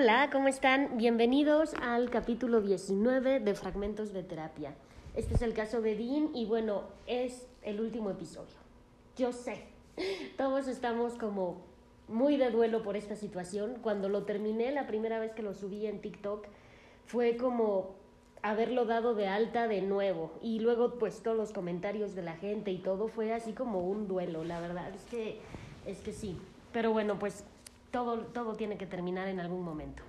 Hola, 0.00 0.30
¿cómo 0.30 0.46
están? 0.46 0.96
Bienvenidos 0.96 1.74
al 1.82 2.08
capítulo 2.08 2.60
19 2.60 3.40
de 3.40 3.54
Fragmentos 3.56 4.12
de 4.12 4.22
Terapia. 4.22 4.72
Este 5.16 5.34
es 5.34 5.42
el 5.42 5.54
caso 5.54 5.80
de 5.80 5.96
Dean 5.96 6.30
y 6.36 6.46
bueno, 6.46 6.84
es 7.08 7.48
el 7.62 7.80
último 7.80 8.08
episodio. 8.08 8.54
Yo 9.16 9.32
sé, 9.32 9.64
todos 10.36 10.68
estamos 10.68 11.14
como 11.14 11.62
muy 12.06 12.36
de 12.36 12.52
duelo 12.52 12.84
por 12.84 12.96
esta 12.96 13.16
situación. 13.16 13.78
Cuando 13.82 14.08
lo 14.08 14.22
terminé, 14.22 14.70
la 14.70 14.86
primera 14.86 15.18
vez 15.18 15.32
que 15.32 15.42
lo 15.42 15.52
subí 15.52 15.84
en 15.88 16.00
TikTok, 16.00 16.46
fue 17.06 17.36
como 17.36 17.96
haberlo 18.40 18.84
dado 18.84 19.16
de 19.16 19.26
alta 19.26 19.66
de 19.66 19.82
nuevo 19.82 20.38
y 20.40 20.60
luego 20.60 20.96
pues 21.00 21.24
todos 21.24 21.36
los 21.36 21.52
comentarios 21.52 22.14
de 22.14 22.22
la 22.22 22.36
gente 22.36 22.70
y 22.70 22.78
todo 22.78 23.08
fue 23.08 23.32
así 23.32 23.52
como 23.52 23.80
un 23.80 24.06
duelo, 24.06 24.44
la 24.44 24.60
verdad 24.60 24.94
es 24.94 25.02
que 25.06 25.40
es 25.86 25.98
que 26.02 26.12
sí, 26.12 26.38
pero 26.72 26.92
bueno, 26.92 27.18
pues 27.18 27.44
todo 27.90 28.26
todo 28.26 28.54
tiene 28.54 28.76
que 28.76 28.86
terminar 28.86 29.28
en 29.28 29.40
algún 29.40 29.62
momento. 29.62 30.02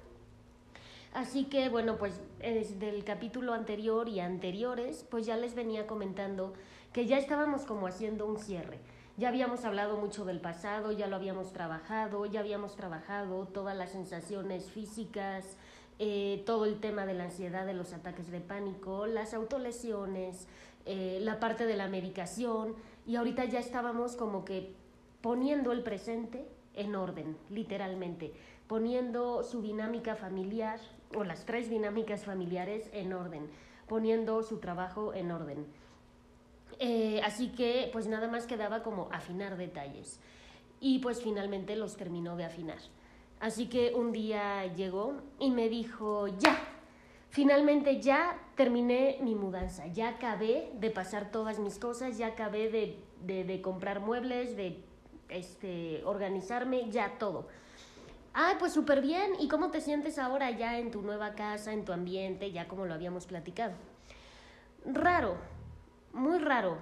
Así 1.14 1.46
que 1.46 1.70
bueno, 1.70 1.98
pues 1.98 2.22
desde 2.40 2.90
el 2.90 3.04
capítulo 3.04 3.54
anterior 3.54 4.08
y 4.08 4.20
anteriores, 4.20 5.06
pues 5.10 5.26
ya 5.26 5.38
les 5.38 5.56
venía 5.56 5.88
comentando 5.88 6.54
que 6.94 7.06
ya 7.06 7.18
estábamos 7.18 7.64
como 7.64 7.88
haciendo 7.88 8.26
un 8.26 8.38
cierre. 8.38 8.80
Ya 9.18 9.28
habíamos 9.28 9.66
hablado 9.66 9.98
mucho 9.98 10.24
del 10.24 10.40
pasado, 10.40 10.92
ya 10.92 11.08
lo 11.08 11.18
habíamos 11.18 11.52
trabajado, 11.52 12.26
ya 12.26 12.40
habíamos 12.40 12.76
trabajado 12.76 13.48
todas 13.48 13.76
las 13.76 13.92
sensaciones 13.92 14.72
físicas, 14.72 15.58
eh, 15.98 16.44
todo 16.46 16.66
el 16.66 16.80
tema 16.80 17.06
de 17.06 17.16
la 17.16 17.26
ansiedad, 17.26 17.66
de 17.66 17.74
los 17.74 17.92
ataques 17.92 18.32
de 18.32 18.40
pánico, 18.40 19.08
las 19.08 19.34
autolesiones, 19.34 20.48
eh, 20.86 21.20
la 21.22 21.40
parte 21.40 21.66
de 21.66 21.76
la 21.76 21.90
medicación 21.90 22.76
y 23.06 23.18
ahorita 23.18 23.44
ya 23.46 23.60
estábamos 23.60 24.16
como 24.16 24.46
que 24.46 24.74
poniendo 25.22 25.74
el 25.74 25.84
presente 25.84 26.48
en 26.80 26.96
orden, 26.96 27.38
literalmente, 27.50 28.34
poniendo 28.68 29.44
su 29.44 29.62
dinámica 29.62 30.16
familiar 30.16 30.80
o 31.16 31.24
las 31.24 31.46
tres 31.46 31.70
dinámicas 31.70 32.24
familiares 32.24 32.90
en 32.94 33.14
orden, 33.14 33.50
poniendo 33.88 34.44
su 34.44 34.60
trabajo 34.60 35.14
en 35.14 35.32
orden. 35.32 35.66
Eh, 36.80 37.20
así 37.24 37.50
que 37.50 37.90
pues 37.92 38.08
nada 38.08 38.28
más 38.28 38.46
quedaba 38.46 38.84
como 38.84 39.10
afinar 39.12 39.58
detalles 39.58 40.22
y 40.80 41.00
pues 41.00 41.22
finalmente 41.22 41.76
los 41.76 41.98
terminó 41.98 42.36
de 42.36 42.46
afinar. 42.46 42.78
Así 43.40 43.68
que 43.68 43.94
un 43.94 44.12
día 44.12 44.66
llegó 44.76 45.14
y 45.40 45.50
me 45.50 45.70
dijo, 45.70 46.28
ya, 46.28 46.58
finalmente 47.30 48.02
ya 48.02 48.38
terminé 48.56 49.18
mi 49.22 49.34
mudanza, 49.34 49.88
ya 49.88 50.10
acabé 50.10 50.72
de 50.80 50.92
pasar 50.92 51.32
todas 51.32 51.60
mis 51.60 51.80
cosas, 51.80 52.18
ya 52.18 52.28
acabé 52.28 52.70
de, 52.70 52.98
de, 53.26 53.44
de 53.46 53.62
comprar 53.62 54.00
muebles, 54.02 54.56
de 54.56 54.84
este, 55.30 56.04
organizarme, 56.06 56.90
ya 56.92 57.18
todo. 57.18 57.48
Ah, 58.34 58.56
pues 58.60 58.74
súper 58.74 59.02
bien. 59.02 59.34
¿Y 59.40 59.48
cómo 59.48 59.72
te 59.72 59.82
sientes 59.82 60.20
ahora 60.20 60.52
ya 60.52 60.78
en 60.78 60.92
tu 60.92 61.02
nueva 61.02 61.34
casa, 61.34 61.74
en 61.74 61.86
tu 61.86 61.92
ambiente, 61.92 62.52
ya 62.52 62.68
como 62.68 62.86
lo 62.86 62.94
habíamos 62.94 63.26
platicado? 63.26 63.74
Raro, 64.86 65.38
muy 66.14 66.40
raro, 66.40 66.78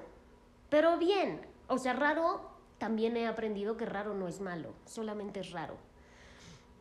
pero 0.70 0.98
bien. 0.98 1.42
O 1.68 1.78
sea, 1.78 1.94
raro, 1.94 2.50
también 2.78 3.18
he 3.18 3.28
aprendido 3.28 3.78
que 3.78 3.86
raro 3.86 4.14
no 4.14 4.28
es 4.28 4.40
malo, 4.40 4.74
solamente 4.86 5.40
es 5.40 5.52
raro. 5.52 5.76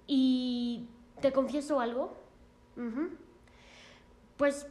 Y 0.07 0.89
te 1.21 1.33
confieso 1.33 1.81
algo. 1.81 2.15
Pues 4.37 4.67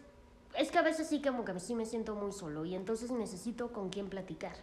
es 0.58 0.72
que 0.72 0.78
a 0.78 0.84
veces 0.84 1.08
sí 1.08 1.22
como 1.22 1.44
que 1.44 1.60
sí 1.60 1.74
me 1.74 1.86
siento 1.86 2.16
muy 2.16 2.32
solo 2.32 2.66
y 2.66 2.76
entonces 2.76 3.12
necesito 3.12 3.74
con 3.74 3.90
quién 3.90 4.10
platicar. 4.10 4.56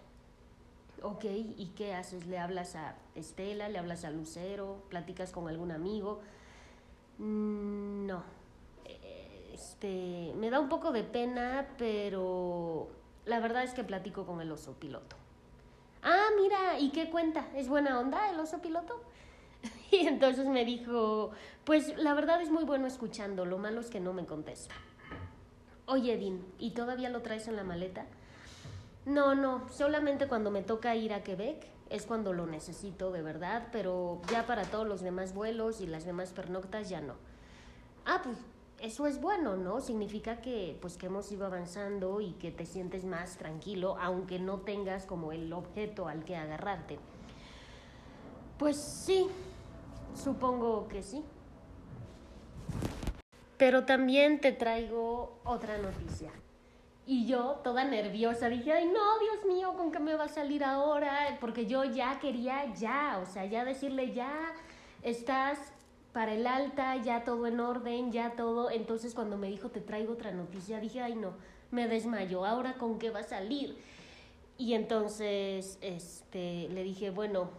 Ok, 1.03 1.25
¿y 1.25 1.73
qué 1.77 1.95
haces? 1.95 2.27
¿Le 2.27 2.39
hablas 2.39 2.77
a 2.77 2.95
Estela? 3.15 3.69
¿Le 3.69 3.79
hablas 3.79 4.05
a 4.05 4.11
Lucero? 4.11 4.85
¿Platicas 4.89 5.33
con 5.33 5.49
algún 5.49 5.73
amigo? 5.73 6.21
Mm, 7.19 8.07
no. 8.07 8.23
Este, 9.53 10.33
me 10.37 10.51
da 10.51 10.61
un 10.61 10.69
poco 10.69 10.93
de 10.93 11.03
pena, 11.03 11.67
pero 11.77 12.89
la 13.27 13.41
verdad 13.41 13.65
es 13.65 13.75
que 13.75 13.85
platico 13.85 14.27
con 14.27 14.41
el 14.41 14.51
oso 14.53 14.75
piloto. 14.75 15.17
Ah, 16.03 16.29
mira, 16.41 16.79
¿y 16.79 16.91
qué 16.91 17.11
cuenta? 17.11 17.47
¿Es 17.55 17.69
buena 17.69 17.99
onda 17.99 18.31
el 18.31 18.39
oso 18.39 18.61
piloto? 18.61 19.03
Y 19.93 20.07
entonces 20.07 20.47
me 20.47 20.65
dijo, 20.65 21.33
pues 21.65 21.97
la 21.99 22.15
verdad 22.15 22.41
es 22.41 22.51
muy 22.51 22.65
bueno 22.65 22.87
escuchando, 22.87 23.45
lo 23.45 23.59
malo 23.59 23.81
es 23.81 23.91
que 23.91 24.01
no 24.01 24.15
me 24.15 24.25
contesta. 24.25 24.75
Oye, 25.87 26.15
Edin, 26.15 26.45
¿y 26.59 26.71
todavía 26.71 27.11
lo 27.11 27.21
traes 27.21 27.47
en 27.47 27.57
la 27.57 27.63
maleta? 27.63 28.07
No, 29.05 29.35
no, 29.35 29.69
solamente 29.69 30.29
cuando 30.29 30.51
me 30.51 30.63
toca 30.63 30.95
ir 30.95 31.13
a 31.13 31.23
Quebec 31.23 31.67
es 31.91 32.07
cuando 32.07 32.33
lo 32.33 32.47
necesito 32.47 33.11
de 33.11 33.21
verdad, 33.21 33.69
pero 33.73 34.23
ya 34.31 34.47
para 34.47 34.63
todos 34.63 34.87
los 34.87 35.01
demás 35.01 35.35
vuelos 35.35 35.81
y 35.81 35.87
las 35.87 36.05
demás 36.05 36.33
pernoctas 36.33 36.89
ya 36.89 37.01
no. 37.01 37.15
Ah, 38.07 38.21
pues 38.23 38.39
eso 38.81 39.07
es 39.07 39.21
bueno, 39.21 39.57
¿no? 39.57 39.81
Significa 39.81 40.41
que 40.41 40.79
pues 40.81 40.97
que 40.97 41.07
hemos 41.07 41.31
ido 41.33 41.47
avanzando 41.47 42.21
y 42.21 42.33
que 42.33 42.51
te 42.51 42.65
sientes 42.65 43.05
más 43.05 43.37
tranquilo, 43.37 43.97
aunque 44.01 44.39
no 44.39 44.61
tengas 44.61 45.05
como 45.05 45.33
el 45.33 45.53
objeto 45.53 46.09
al 46.09 46.25
que 46.25 46.37
agarrarte. 46.37 46.99
Pues 48.59 48.77
sí, 48.77 49.29
supongo 50.15 50.87
que 50.89 51.03
sí. 51.03 51.25
Pero 53.59 53.85
también 53.85 54.41
te 54.41 54.53
traigo 54.53 55.41
otra 55.45 55.79
noticia. 55.79 56.33
Y 57.05 57.27
yo, 57.27 57.61
toda 57.65 57.85
nerviosa, 57.85 58.49
dije, 58.49 58.73
ay, 58.73 58.87
no, 58.87 59.19
Dios 59.19 59.45
mío, 59.47 59.75
¿con 59.77 59.91
qué 59.91 59.99
me 59.99 60.15
va 60.15 60.25
a 60.25 60.29
salir 60.29 60.63
ahora? 60.63 61.37
Porque 61.41 61.67
yo 61.67 61.85
ya 61.85 62.21
quería 62.21 62.73
ya, 62.75 63.19
o 63.21 63.27
sea, 63.27 63.45
ya 63.45 63.65
decirle, 63.65 64.13
ya 64.13 64.55
estás 65.03 65.59
para 66.13 66.35
el 66.35 66.47
alta, 66.47 66.97
ya 66.97 67.25
todo 67.25 67.47
en 67.47 67.59
orden, 67.59 68.13
ya 68.13 68.37
todo. 68.37 68.71
Entonces 68.71 69.15
cuando 69.15 69.37
me 69.37 69.49
dijo, 69.49 69.71
te 69.71 69.81
traigo 69.81 70.13
otra 70.13 70.31
noticia, 70.31 70.79
dije, 70.79 71.01
ay, 71.01 71.17
no, 71.17 71.33
me 71.73 71.89
desmayo, 71.89 72.45
¿ahora 72.45 72.75
con 72.75 72.99
qué 72.99 73.11
va 73.11 73.21
a 73.21 73.25
salir? 73.25 73.77
Y 74.57 74.75
entonces 74.75 75.79
este, 75.81 76.69
le 76.69 76.85
dije, 76.85 77.11
bueno, 77.11 77.51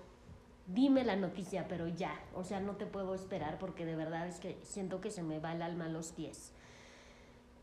dime 0.68 1.04
la 1.04 1.16
noticia, 1.16 1.68
pero 1.68 1.88
ya, 1.88 2.18
o 2.34 2.44
sea, 2.44 2.60
no 2.62 2.78
te 2.78 2.86
puedo 2.86 3.14
esperar 3.16 3.60
porque 3.60 3.86
de 3.86 3.96
verdad 3.96 4.28
es 4.28 4.40
que 4.40 4.58
siento 4.64 5.02
que 5.02 5.12
se 5.12 5.24
me 5.24 5.40
va 5.40 5.52
el 5.52 5.62
alma 5.62 5.86
a 5.86 5.90
los 5.90 6.12
pies. 6.14 6.54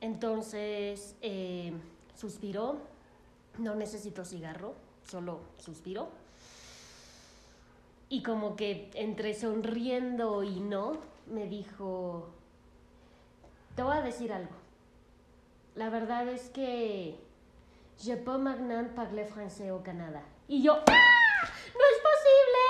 Entonces 0.00 1.14
eh, 1.20 1.72
suspiró, 2.14 2.78
no 3.58 3.74
necesito 3.74 4.24
cigarro, 4.24 4.74
solo 5.04 5.40
suspiró. 5.58 6.08
Y 8.08 8.22
como 8.22 8.56
que 8.56 8.90
entre 8.94 9.34
sonriendo 9.34 10.42
y 10.42 10.60
no, 10.60 10.98
me 11.26 11.46
dijo, 11.46 12.28
te 13.76 13.82
voy 13.82 13.96
a 13.96 14.02
decir 14.02 14.32
algo. 14.32 14.54
La 15.76 15.90
verdad 15.90 16.28
es 16.28 16.50
que 16.50 17.16
je 18.02 18.16
peux 18.16 18.38
maintenant 18.38 18.94
parler 18.94 19.26
français 19.26 19.68
au 19.70 19.82
Canadá. 19.82 20.22
Y 20.48 20.62
yo, 20.62 20.72
¡ah! 20.74 21.44
¡No 21.74 21.84
es 21.92 22.00
posible! 22.10 22.64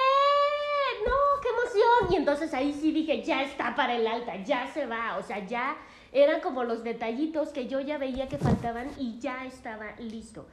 ¡No! 1.06 1.16
¡Qué 1.40 1.48
emoción! 1.48 1.99
Y 2.10 2.16
entonces 2.16 2.52
ahí 2.54 2.72
sí 2.72 2.90
dije, 2.90 3.22
ya 3.22 3.42
está 3.42 3.76
para 3.76 3.94
el 3.94 4.04
alta, 4.04 4.42
ya 4.42 4.66
se 4.66 4.86
va, 4.86 5.16
o 5.16 5.22
sea, 5.22 5.46
ya 5.46 5.76
eran 6.12 6.40
como 6.40 6.64
los 6.64 6.82
detallitos 6.82 7.50
que 7.50 7.68
yo 7.68 7.78
ya 7.78 7.98
veía 7.98 8.26
que 8.26 8.36
faltaban 8.36 8.88
y 8.98 9.20
ya 9.20 9.44
estaba 9.46 9.92
listo. 9.98 10.46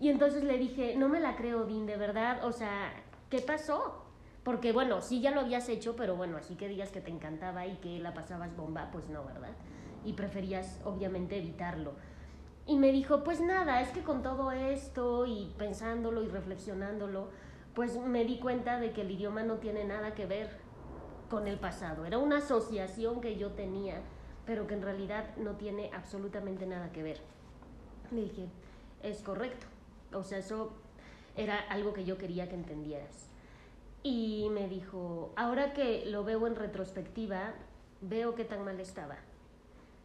Y 0.00 0.08
entonces 0.08 0.42
le 0.42 0.56
dije, 0.56 0.94
no 0.96 1.10
me 1.10 1.20
la 1.20 1.36
creo, 1.36 1.64
Dean, 1.66 1.84
de 1.84 1.98
verdad, 1.98 2.42
o 2.46 2.52
sea, 2.52 2.94
¿qué 3.28 3.40
pasó? 3.40 4.06
Porque 4.42 4.72
bueno, 4.72 5.02
sí 5.02 5.20
ya 5.20 5.32
lo 5.32 5.40
habías 5.40 5.68
hecho, 5.68 5.96
pero 5.96 6.16
bueno, 6.16 6.38
así 6.38 6.54
que 6.54 6.66
digas 6.66 6.90
que 6.90 7.02
te 7.02 7.10
encantaba 7.10 7.66
y 7.66 7.76
que 7.76 7.98
la 7.98 8.14
pasabas 8.14 8.56
bomba, 8.56 8.88
pues 8.90 9.10
no, 9.10 9.22
¿verdad? 9.22 9.52
Y 10.06 10.14
preferías 10.14 10.80
obviamente 10.84 11.36
evitarlo. 11.36 11.92
Y 12.66 12.78
me 12.78 12.90
dijo, 12.90 13.22
pues 13.22 13.40
nada, 13.40 13.82
es 13.82 13.90
que 13.90 14.02
con 14.02 14.22
todo 14.22 14.50
esto 14.50 15.26
y 15.26 15.52
pensándolo 15.58 16.22
y 16.22 16.28
reflexionándolo, 16.28 17.28
pues 17.74 17.98
me 17.98 18.24
di 18.24 18.38
cuenta 18.38 18.80
de 18.80 18.92
que 18.92 19.02
el 19.02 19.10
idioma 19.10 19.42
no 19.42 19.56
tiene 19.56 19.84
nada 19.84 20.14
que 20.14 20.24
ver 20.24 20.61
con 21.32 21.48
el 21.48 21.58
pasado. 21.58 22.04
Era 22.04 22.18
una 22.18 22.36
asociación 22.36 23.20
que 23.20 23.36
yo 23.36 23.52
tenía 23.52 24.02
pero 24.46 24.66
que 24.66 24.74
en 24.74 24.82
realidad 24.82 25.36
no 25.36 25.52
tiene 25.56 25.90
absolutamente 25.92 26.66
nada 26.66 26.90
que 26.92 27.02
ver. 27.02 27.20
Le 28.10 28.22
dije, 28.22 28.48
es 29.02 29.22
correcto. 29.22 29.66
O 30.12 30.24
sea, 30.24 30.38
eso 30.38 30.72
era 31.36 31.58
algo 31.70 31.92
que 31.92 32.04
yo 32.04 32.18
quería 32.18 32.48
que 32.48 32.54
entendieras. 32.54 33.28
Y 34.02 34.48
me 34.50 34.68
dijo, 34.68 35.32
ahora 35.36 35.72
que 35.72 36.04
lo 36.06 36.24
veo 36.24 36.46
en 36.46 36.56
retrospectiva, 36.56 37.54
veo 38.00 38.34
qué 38.34 38.44
tan 38.44 38.64
mal 38.64 38.80
estaba. 38.80 39.16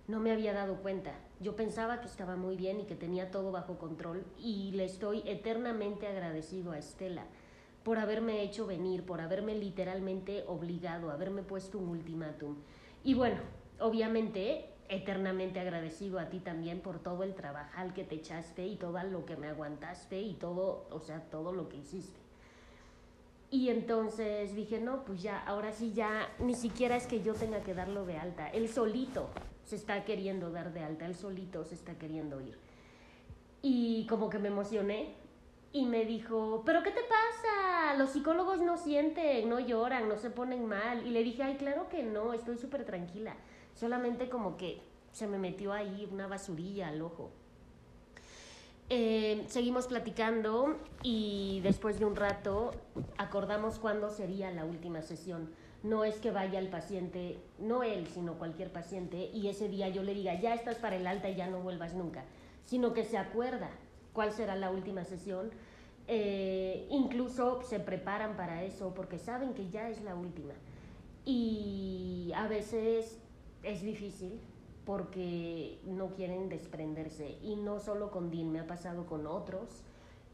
No 0.08 0.20
me 0.20 0.32
había 0.32 0.54
dado 0.54 0.78
cuenta. 0.78 1.12
Yo 1.42 1.56
pensaba 1.56 2.00
que 2.00 2.08
estaba 2.08 2.36
muy 2.36 2.56
bien 2.56 2.80
y 2.80 2.86
que 2.86 2.96
tenía 2.96 3.32
todo 3.32 3.52
bajo 3.52 3.78
control 3.78 4.24
y 4.38 4.72
le 4.72 4.86
estoy 4.86 5.24
eternamente 5.26 6.08
agradecido 6.08 6.72
a 6.72 6.78
Estela 6.78 7.26
por 7.88 8.00
haberme 8.00 8.44
hecho 8.44 8.68
venir, 8.68 9.06
por 9.06 9.22
haberme 9.22 9.56
literalmente 9.56 10.44
obligado, 10.46 11.10
haberme 11.10 11.42
puesto 11.42 11.78
un 11.78 11.88
ultimátum. 11.88 12.58
Y 13.06 13.14
bueno, 13.14 13.38
obviamente 13.80 14.66
eternamente 14.90 15.62
agradecido 15.62 16.20
a 16.20 16.28
ti 16.28 16.42
también 16.42 16.82
por 16.82 17.00
todo 17.00 17.24
el 17.24 17.34
trabajo 17.34 17.94
que 17.96 18.04
te 18.04 18.16
echaste 18.16 18.68
y 18.68 18.76
todo 18.76 19.02
lo 19.04 19.26
que 19.26 19.38
me 19.38 19.48
aguantaste 19.48 20.20
y 20.20 20.34
todo, 20.34 20.86
o 20.92 21.00
sea, 21.00 21.22
todo 21.32 21.54
lo 21.54 21.70
que 21.70 21.78
hiciste. 21.78 22.20
Y 23.52 23.70
entonces 23.70 24.54
dije, 24.54 24.82
no, 24.82 25.06
pues 25.06 25.22
ya, 25.22 25.42
ahora 25.46 25.72
sí 25.72 25.94
ya, 25.94 26.28
ni 26.40 26.56
siquiera 26.56 26.98
es 26.98 27.08
que 27.08 27.24
yo 27.24 27.36
tenga 27.36 27.62
que 27.62 27.74
darlo 27.74 28.06
de 28.06 28.18
alta. 28.18 28.50
Él 28.50 28.68
solito 28.68 29.30
se 29.64 29.78
está 29.78 30.04
queriendo 30.04 30.52
dar 30.52 30.74
de 30.74 30.82
alta, 30.82 31.06
él 31.06 31.16
solito 31.16 31.64
se 31.64 31.76
está 31.76 31.98
queriendo 31.98 32.42
ir. 32.42 32.58
Y 33.62 34.06
como 34.08 34.30
que 34.30 34.40
me 34.40 34.50
emocioné 34.50 35.16
y 35.74 35.86
me 35.86 36.06
dijo, 36.06 36.64
pero 36.66 36.82
¿qué 36.84 36.92
te 36.92 37.02
pasa? 37.02 37.96
Los 37.98 38.12
psicólogos 38.12 38.62
no 38.62 38.78
sienten, 38.78 39.50
no 39.50 39.60
lloran, 39.60 40.08
no 40.08 40.18
se 40.18 40.30
ponen 40.30 40.66
mal. 40.66 41.06
Y 41.06 41.12
le 41.12 41.24
dije, 41.24 41.44
ay, 41.44 41.58
claro 41.58 41.90
que 41.90 42.04
no, 42.04 42.34
estoy 42.34 42.58
súper 42.58 42.86
tranquila. 42.86 43.36
Solamente 43.74 44.30
como 44.30 44.58
que 44.58 44.82
se 45.12 45.28
me 45.28 45.38
metió 45.38 45.74
ahí 45.74 46.08
una 46.12 46.28
basurilla 46.28 46.88
al 46.88 47.02
ojo. 47.02 47.32
Eh, 48.90 49.44
seguimos 49.48 49.88
platicando 49.88 50.78
y 51.04 51.60
después 51.62 52.00
de 52.00 52.06
un 52.06 52.16
rato 52.16 52.72
acordamos 53.18 53.80
cuándo 53.80 54.10
sería 54.10 54.50
la 54.52 54.64
última 54.64 55.02
sesión. 55.02 55.52
No 55.84 56.06
es 56.06 56.16
que 56.20 56.32
vaya 56.32 56.60
el 56.60 56.70
paciente, 56.70 57.38
no 57.60 57.84
él, 57.84 58.08
sino 58.08 58.40
cualquier 58.40 58.72
paciente, 58.72 59.30
y 59.32 59.48
ese 59.48 59.70
día 59.70 59.90
yo 59.90 60.02
le 60.04 60.14
diga, 60.14 60.40
ya 60.40 60.54
estás 60.54 60.78
para 60.78 60.96
el 60.96 61.06
alta 61.06 61.30
y 61.30 61.36
ya 61.36 61.48
no 61.48 61.60
vuelvas 61.60 61.94
nunca, 61.94 62.24
sino 62.64 62.94
que 62.94 63.04
se 63.04 63.18
acuerda 63.18 63.70
cuál 64.18 64.32
será 64.32 64.56
la 64.56 64.72
última 64.72 65.04
sesión. 65.04 65.52
Eh, 66.08 66.88
incluso 66.90 67.62
se 67.62 67.80
preparan 67.80 68.36
para 68.36 68.64
eso 68.64 68.92
porque 68.96 69.20
saben 69.20 69.54
que 69.54 69.70
ya 69.70 69.90
es 69.90 70.02
la 70.02 70.16
última. 70.16 70.56
Y 71.24 72.32
a 72.36 72.48
veces 72.48 73.20
es 73.62 73.84
difícil, 73.84 74.40
porque 74.86 75.80
no 75.86 76.16
quieren 76.16 76.50
desprenderse. 76.50 77.38
Y 77.44 77.58
no 77.58 77.80
solo 77.80 78.10
con 78.10 78.32
Dean, 78.32 78.52
me 78.52 78.60
ha 78.60 78.66
pasado 78.66 79.06
con 79.06 79.28
otros, 79.28 79.84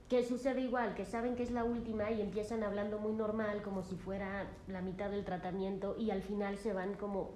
que 0.08 0.24
sucede 0.24 0.62
igual, 0.62 0.96
que 0.96 1.04
saben 1.04 1.36
que 1.36 1.44
es 1.44 1.52
la 1.52 1.66
última 1.66 2.10
y 2.10 2.22
empiezan 2.22 2.64
hablando 2.64 3.00
muy 3.00 3.12
normal, 3.12 3.64
como 3.64 3.84
si 3.84 3.98
fuera 3.98 4.48
la 4.70 4.82
mitad 4.82 5.10
del 5.10 5.26
tratamiento, 5.26 5.98
y 6.00 6.12
al 6.12 6.22
final 6.22 6.58
se 6.58 6.72
van 6.72 6.94
como, 6.94 7.32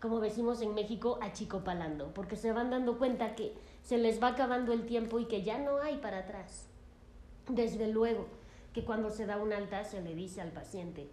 como 0.00 0.20
decimos 0.20 0.62
en 0.62 0.74
México, 0.74 1.18
achicopalando, 1.22 2.14
porque 2.14 2.36
se 2.36 2.52
van 2.52 2.70
dando 2.70 2.98
cuenta 2.98 3.34
que 3.34 3.54
se 3.88 3.96
les 3.96 4.22
va 4.22 4.28
acabando 4.28 4.74
el 4.74 4.84
tiempo 4.84 5.18
y 5.18 5.24
que 5.24 5.42
ya 5.42 5.58
no 5.58 5.78
hay 5.78 5.96
para 5.96 6.18
atrás. 6.18 6.68
Desde 7.48 7.88
luego 7.88 8.26
que 8.74 8.84
cuando 8.84 9.08
se 9.08 9.24
da 9.24 9.38
un 9.38 9.54
alta 9.54 9.82
se 9.84 10.02
le 10.02 10.14
dice 10.14 10.42
al 10.42 10.52
paciente, 10.52 11.08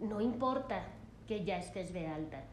no 0.00 0.22
importa 0.22 0.86
que 1.28 1.44
ya 1.44 1.58
estés 1.58 1.92
de 1.92 2.06
alta, 2.06 2.44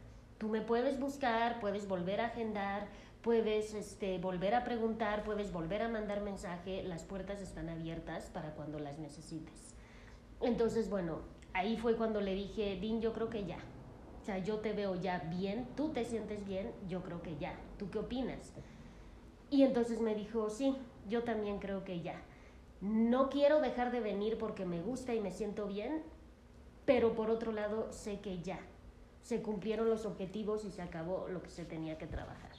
Tú 0.41 0.49
me 0.49 0.61
puedes 0.61 0.99
buscar, 0.99 1.59
puedes 1.59 1.87
volver 1.87 2.19
a 2.19 2.25
agendar, 2.25 2.87
puedes 3.21 3.75
este, 3.75 4.17
volver 4.17 4.55
a 4.55 4.63
preguntar, 4.63 5.23
puedes 5.23 5.53
volver 5.53 5.83
a 5.83 5.87
mandar 5.87 6.21
mensaje, 6.21 6.81
las 6.81 7.03
puertas 7.03 7.43
están 7.43 7.69
abiertas 7.69 8.31
para 8.33 8.55
cuando 8.55 8.79
las 8.79 8.97
necesites. 8.97 9.75
Entonces, 10.41 10.89
bueno, 10.89 11.19
ahí 11.53 11.77
fue 11.77 11.95
cuando 11.95 12.21
le 12.21 12.33
dije, 12.33 12.75
Dean, 12.81 13.01
yo 13.01 13.13
creo 13.13 13.29
que 13.29 13.45
ya. 13.45 13.59
O 14.19 14.25
sea, 14.25 14.39
yo 14.39 14.57
te 14.61 14.73
veo 14.73 14.95
ya 14.95 15.19
bien, 15.29 15.67
tú 15.77 15.89
te 15.89 16.05
sientes 16.05 16.43
bien, 16.43 16.71
yo 16.89 17.03
creo 17.03 17.21
que 17.21 17.37
ya. 17.37 17.53
¿Tú 17.77 17.91
qué 17.91 17.99
opinas? 17.99 18.51
Y 19.51 19.63
entonces 19.63 19.99
me 19.99 20.15
dijo, 20.15 20.49
sí, 20.49 20.75
yo 21.07 21.23
también 21.23 21.59
creo 21.59 21.83
que 21.83 22.01
ya. 22.01 22.19
No 22.79 23.29
quiero 23.29 23.61
dejar 23.61 23.91
de 23.91 23.99
venir 23.99 24.37
porque 24.39 24.65
me 24.65 24.81
gusta 24.81 25.13
y 25.13 25.19
me 25.19 25.29
siento 25.29 25.67
bien, 25.67 26.01
pero 26.85 27.13
por 27.13 27.29
otro 27.29 27.51
lado 27.51 27.91
sé 27.91 28.21
que 28.21 28.41
ya 28.41 28.59
se 29.21 29.41
cumplieron 29.41 29.89
los 29.89 30.05
objetivos 30.05 30.65
y 30.65 30.71
se 30.71 30.81
acabó 30.81 31.27
lo 31.27 31.43
que 31.43 31.49
se 31.49 31.65
tenía 31.65 31.97
que 31.97 32.07
trabajar. 32.07 32.49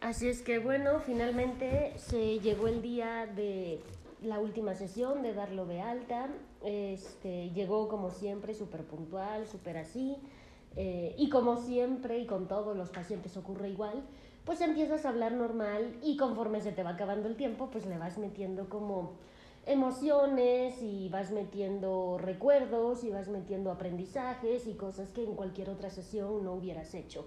Así 0.00 0.28
es 0.28 0.40
que 0.40 0.58
bueno, 0.58 1.00
finalmente 1.00 1.92
se 1.96 2.40
llegó 2.40 2.68
el 2.68 2.80
día 2.80 3.26
de 3.26 3.80
la 4.22 4.38
última 4.38 4.74
sesión, 4.74 5.22
de 5.22 5.34
darlo 5.34 5.66
de 5.66 5.82
alta. 5.82 6.28
Este, 6.64 7.50
llegó 7.50 7.88
como 7.88 8.10
siempre, 8.10 8.54
súper 8.54 8.84
puntual, 8.84 9.46
súper 9.46 9.76
así. 9.76 10.16
Eh, 10.76 11.14
y 11.18 11.28
como 11.28 11.56
siempre 11.56 12.18
y 12.18 12.26
con 12.26 12.46
todos 12.46 12.76
los 12.76 12.90
pacientes 12.90 13.36
ocurre 13.36 13.70
igual, 13.70 14.02
pues 14.44 14.60
empiezas 14.60 15.04
a 15.04 15.10
hablar 15.10 15.32
normal 15.32 15.96
y 16.02 16.16
conforme 16.16 16.60
se 16.60 16.72
te 16.72 16.82
va 16.82 16.90
acabando 16.90 17.28
el 17.28 17.36
tiempo, 17.36 17.68
pues 17.70 17.86
le 17.86 17.98
vas 17.98 18.18
metiendo 18.18 18.68
como 18.68 19.12
emociones 19.66 20.80
y 20.82 21.08
vas 21.08 21.30
metiendo 21.30 22.18
recuerdos 22.18 23.04
y 23.04 23.10
vas 23.10 23.28
metiendo 23.28 23.70
aprendizajes 23.70 24.66
y 24.66 24.74
cosas 24.74 25.10
que 25.10 25.24
en 25.24 25.34
cualquier 25.34 25.70
otra 25.70 25.90
sesión 25.90 26.44
no 26.44 26.54
hubieras 26.54 26.94
hecho, 26.94 27.26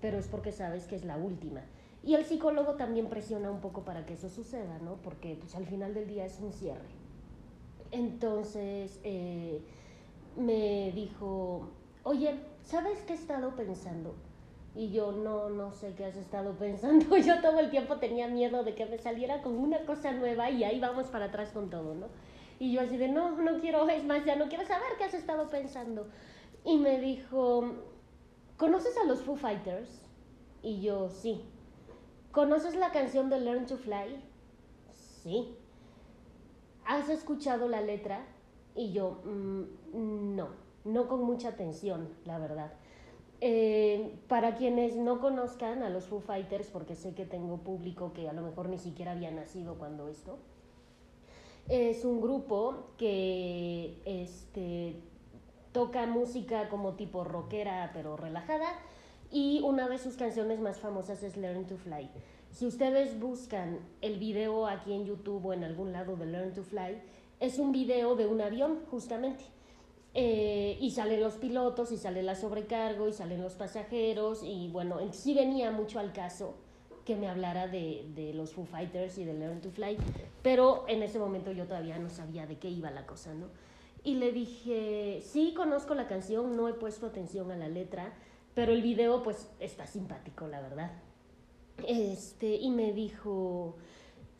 pero 0.00 0.18
es 0.18 0.28
porque 0.28 0.52
sabes 0.52 0.86
que 0.86 0.96
es 0.96 1.04
la 1.04 1.16
última. 1.16 1.62
Y 2.02 2.14
el 2.14 2.24
psicólogo 2.24 2.74
también 2.74 3.08
presiona 3.08 3.50
un 3.50 3.60
poco 3.60 3.82
para 3.82 4.04
que 4.04 4.14
eso 4.14 4.28
suceda, 4.28 4.78
¿no? 4.78 4.96
Porque 4.96 5.36
pues, 5.40 5.54
al 5.54 5.66
final 5.66 5.94
del 5.94 6.06
día 6.06 6.26
es 6.26 6.38
un 6.40 6.52
cierre. 6.52 6.80
Entonces 7.92 9.00
eh, 9.04 9.62
me 10.36 10.92
dijo, 10.92 11.68
oye, 12.02 12.34
¿sabes 12.64 13.02
qué 13.02 13.12
he 13.12 13.16
estado 13.16 13.54
pensando? 13.54 14.14
Y 14.74 14.90
yo 14.90 15.12
no, 15.12 15.50
no 15.50 15.72
sé 15.72 15.94
qué 15.94 16.06
has 16.06 16.16
estado 16.16 16.52
pensando. 16.58 17.16
Yo 17.16 17.40
todo 17.40 17.60
el 17.60 17.70
tiempo 17.70 17.96
tenía 17.98 18.26
miedo 18.28 18.64
de 18.64 18.74
que 18.74 18.86
me 18.86 18.98
saliera 18.98 19.42
con 19.42 19.56
una 19.56 19.84
cosa 19.84 20.12
nueva 20.12 20.50
y 20.50 20.64
ahí 20.64 20.80
vamos 20.80 21.06
para 21.08 21.26
atrás 21.26 21.50
con 21.52 21.70
todo, 21.70 21.94
¿no? 21.94 22.08
Y 22.58 22.72
yo 22.72 22.80
así 22.80 22.96
de, 22.96 23.08
no, 23.08 23.30
no 23.30 23.60
quiero, 23.60 23.88
es 23.88 24.04
más, 24.04 24.24
ya 24.24 24.36
no 24.36 24.48
quiero 24.48 24.66
saber 24.66 24.88
qué 24.98 25.04
has 25.04 25.14
estado 25.14 25.48
pensando. 25.48 26.08
Y 26.64 26.78
me 26.78 26.98
dijo, 26.98 27.74
¿conoces 28.56 28.96
a 28.96 29.04
los 29.04 29.20
Foo 29.20 29.36
Fighters? 29.36 30.00
Y 30.62 30.80
yo, 30.80 31.10
sí. 31.10 31.44
¿Conoces 32.32 32.74
la 32.74 32.90
canción 32.90 33.28
de 33.30 33.38
Learn 33.38 33.66
to 33.66 33.76
Fly? 33.76 34.20
Sí. 34.92 35.56
¿Has 36.86 37.08
escuchado 37.08 37.68
la 37.68 37.80
letra? 37.80 38.26
Y 38.74 38.92
yo, 38.92 39.22
mm, 39.24 40.34
no, 40.34 40.63
no 40.84 41.08
con 41.08 41.22
mucha 41.24 41.48
atención, 41.48 42.08
la 42.24 42.38
verdad. 42.38 42.72
Eh, 43.40 44.14
para 44.28 44.54
quienes 44.54 44.96
no 44.96 45.20
conozcan 45.20 45.82
a 45.82 45.90
los 45.90 46.04
Foo 46.06 46.20
Fighters, 46.20 46.68
porque 46.68 46.94
sé 46.94 47.14
que 47.14 47.26
tengo 47.26 47.58
público 47.58 48.12
que 48.12 48.28
a 48.28 48.32
lo 48.32 48.42
mejor 48.42 48.68
ni 48.68 48.78
siquiera 48.78 49.12
había 49.12 49.30
nacido 49.30 49.74
cuando 49.74 50.08
esto, 50.08 50.38
es 51.68 52.04
un 52.04 52.20
grupo 52.20 52.90
que 52.98 54.00
este, 54.04 54.96
toca 55.72 56.06
música 56.06 56.68
como 56.68 56.94
tipo 56.94 57.24
rockera 57.24 57.90
pero 57.94 58.16
relajada 58.16 58.68
y 59.30 59.60
una 59.62 59.88
de 59.88 59.98
sus 59.98 60.14
canciones 60.16 60.60
más 60.60 60.78
famosas 60.78 61.22
es 61.22 61.36
Learn 61.36 61.66
to 61.66 61.76
Fly. 61.76 62.10
Si 62.50 62.66
ustedes 62.66 63.18
buscan 63.18 63.80
el 64.00 64.18
video 64.18 64.66
aquí 64.66 64.92
en 64.92 65.06
YouTube 65.06 65.46
o 65.46 65.52
en 65.52 65.64
algún 65.64 65.92
lado 65.92 66.16
de 66.16 66.26
Learn 66.26 66.52
to 66.52 66.62
Fly, 66.62 67.02
es 67.40 67.58
un 67.58 67.72
video 67.72 68.14
de 68.14 68.26
un 68.26 68.40
avión 68.40 68.80
justamente 68.90 69.44
eh, 70.14 70.78
y 70.80 70.92
salen 70.92 71.20
los 71.20 71.34
pilotos, 71.34 71.92
y 71.92 71.96
sale 71.96 72.22
la 72.22 72.34
sobrecargo, 72.34 73.08
y 73.08 73.12
salen 73.12 73.42
los 73.42 73.54
pasajeros, 73.54 74.42
y 74.42 74.68
bueno, 74.68 75.00
sí 75.12 75.34
venía 75.34 75.70
mucho 75.70 75.98
al 75.98 76.12
caso 76.12 76.54
que 77.04 77.16
me 77.16 77.28
hablara 77.28 77.66
de, 77.68 78.06
de, 78.14 78.32
los 78.32 78.54
Foo 78.54 78.64
Fighters 78.64 79.18
y 79.18 79.24
de 79.24 79.34
Learn 79.34 79.60
to 79.60 79.70
Fly, 79.70 79.98
pero 80.42 80.84
en 80.88 81.02
ese 81.02 81.18
momento 81.18 81.52
yo 81.52 81.66
todavía 81.66 81.98
no 81.98 82.08
sabía 82.08 82.46
de 82.46 82.58
qué 82.58 82.70
iba 82.70 82.90
la 82.90 83.04
cosa, 83.04 83.34
¿no? 83.34 83.48
Y 84.04 84.16
le 84.16 84.32
dije, 84.32 85.22
sí 85.22 85.54
conozco 85.54 85.94
la 85.94 86.06
canción, 86.06 86.56
no 86.56 86.68
he 86.68 86.74
puesto 86.74 87.06
atención 87.06 87.50
a 87.50 87.56
la 87.56 87.68
letra, 87.68 88.12
pero 88.54 88.72
el 88.72 88.82
video 88.82 89.22
pues 89.22 89.48
está 89.60 89.86
simpático, 89.86 90.46
la 90.46 90.60
verdad. 90.60 90.92
Este, 91.86 92.54
y 92.56 92.70
me 92.70 92.92
dijo, 92.92 93.76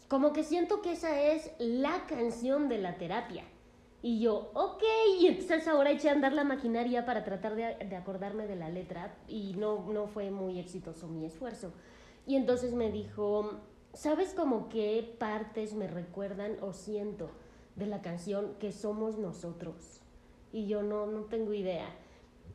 como 0.09 0.33
que 0.33 0.45
siento 0.45 0.83
que 0.83 0.93
esa 0.93 1.21
es 1.21 1.51
la 1.59 2.07
canción 2.07 2.69
de 2.69 2.79
la 2.79 2.99
terapia. 2.99 3.45
Y 4.05 4.21
yo, 4.21 4.51
ok, 4.53 4.83
y 5.19 5.29
entonces 5.29 5.67
ahora 5.67 5.91
eché 5.91 6.11
a 6.11 6.13
andar 6.13 6.35
la 6.35 6.45
maquinaria 6.45 7.07
para 7.07 7.25
tratar 7.25 7.55
de, 7.55 7.97
acordarme 7.97 8.47
de 8.47 8.55
la 8.55 8.69
letra 8.69 9.17
y 9.29 9.55
no, 9.55 9.91
no 9.91 10.09
fue 10.09 10.31
muy 10.31 10.59
exitoso 10.59 11.09
mi 11.09 11.25
esfuerzo. 11.25 11.73
Y 12.27 12.37
entonces 12.37 12.75
me 12.75 12.93
dijo, 12.93 13.63
¿sabes 13.95 14.35
como 14.35 14.69
qué 14.69 15.17
partes 15.19 15.73
me 15.73 15.87
recuerdan 15.87 16.59
o 16.61 16.75
siento 16.75 17.31
de 17.77 17.87
la 17.87 18.03
canción 18.03 18.57
que 18.61 18.73
somos 18.73 19.17
nosotros? 19.17 20.03
Y 20.53 20.67
yo 20.67 20.83
no, 20.83 21.07
no 21.07 21.23
tengo 21.23 21.55
idea. 21.55 21.89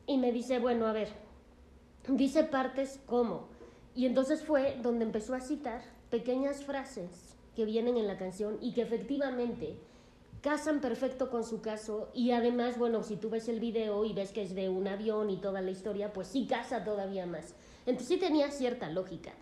Y 0.06 0.18
me 0.18 0.30
dice, 0.30 0.60
bueno, 0.60 0.86
a 0.86 0.92
ver, 0.92 1.08
dice 2.06 2.44
partes 2.44 3.00
como. 3.06 3.48
Y 3.96 4.06
entonces 4.06 4.44
fue 4.44 4.78
donde 4.84 5.04
empezó 5.04 5.34
a 5.34 5.40
citar 5.40 5.82
pequeñas 6.10 6.62
frases 6.62 7.34
que 7.56 7.64
vienen 7.64 7.96
en 7.96 8.06
la 8.06 8.18
canción 8.18 8.56
y 8.60 8.72
que 8.72 8.82
efectivamente 8.82 9.80
casan 10.40 10.80
perfecto 10.80 11.30
con 11.30 11.44
su 11.44 11.60
caso 11.60 12.08
y 12.14 12.30
además, 12.30 12.78
bueno, 12.78 13.02
si 13.02 13.16
tú 13.16 13.30
ves 13.30 13.48
el 13.48 13.60
video 13.60 14.04
y 14.04 14.12
ves 14.12 14.32
que 14.32 14.42
es 14.42 14.54
de 14.54 14.68
un 14.68 14.88
avión 14.88 15.30
y 15.30 15.36
toda 15.36 15.60
la 15.60 15.70
historia, 15.70 16.12
pues 16.12 16.28
sí 16.28 16.46
casa 16.46 16.84
todavía 16.84 17.26
más. 17.26 17.54
Entonces 17.86 18.08
sí 18.08 18.16
tenía 18.18 18.50
cierta 18.50 18.88
lógica. 18.88 19.32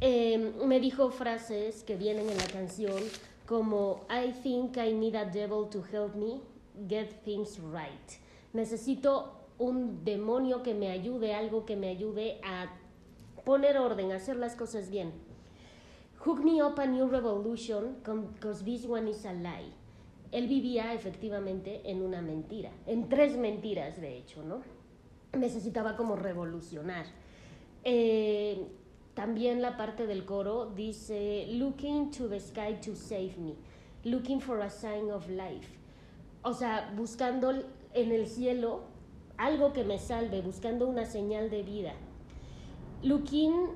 Em, 0.00 0.52
me 0.66 0.78
dijo 0.78 1.10
frases 1.10 1.82
que 1.82 1.96
vienen 1.96 2.28
en 2.28 2.36
la 2.36 2.46
canción 2.46 3.02
como 3.46 4.04
I 4.10 4.32
think 4.32 4.76
I 4.76 4.92
need 4.92 5.14
a 5.14 5.24
devil 5.24 5.68
to 5.70 5.82
help 5.82 6.14
me 6.14 6.40
get 6.88 7.22
things 7.24 7.58
right. 7.58 8.20
Necesito 8.52 9.32
un 9.58 10.04
demonio 10.04 10.62
que 10.62 10.74
me 10.74 10.90
ayude, 10.90 11.34
algo 11.34 11.64
que 11.64 11.76
me 11.76 11.88
ayude 11.88 12.40
a 12.44 12.76
poner 13.44 13.78
orden, 13.78 14.12
a 14.12 14.16
hacer 14.16 14.36
las 14.36 14.54
cosas 14.54 14.90
bien. 14.90 15.12
Hook 16.18 16.44
me 16.44 16.62
up 16.62 16.78
a 16.78 16.86
new 16.86 17.08
revolution, 17.08 17.96
because 18.34 18.64
this 18.64 18.84
one 18.84 19.08
is 19.08 19.24
a 19.24 19.32
lie 19.32 19.72
Él 20.32 20.48
vivía 20.48 20.92
efectivamente 20.92 21.82
en 21.84 22.02
una 22.02 22.20
mentira, 22.20 22.70
en 22.86 23.08
tres 23.08 23.36
mentiras 23.36 24.00
de 24.00 24.18
hecho, 24.18 24.42
¿no? 24.42 24.62
Necesitaba 25.38 25.96
como 25.96 26.16
revolucionar. 26.16 27.06
Eh, 27.84 28.66
también 29.14 29.62
la 29.62 29.76
parte 29.76 30.06
del 30.06 30.24
coro 30.24 30.66
dice, 30.66 31.46
looking 31.52 32.10
to 32.10 32.28
the 32.28 32.40
sky 32.40 32.78
to 32.84 32.94
save 32.94 33.36
me, 33.38 33.54
looking 34.04 34.40
for 34.40 34.60
a 34.60 34.68
sign 34.68 35.10
of 35.10 35.28
life. 35.28 35.78
O 36.42 36.52
sea, 36.52 36.92
buscando 36.96 37.50
en 37.94 38.12
el 38.12 38.26
cielo 38.26 38.82
algo 39.38 39.72
que 39.72 39.84
me 39.84 39.98
salve, 39.98 40.42
buscando 40.42 40.86
una 40.86 41.06
señal 41.06 41.50
de 41.50 41.62
vida. 41.62 41.94
Looking 43.02 43.70